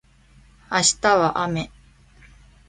[0.71, 1.69] 明日は雨